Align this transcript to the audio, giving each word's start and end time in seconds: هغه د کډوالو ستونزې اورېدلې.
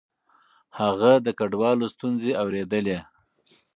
هغه 0.79 1.11
د 1.25 1.27
کډوالو 1.39 1.85
ستونزې 1.93 2.31
اورېدلې. 2.41 2.99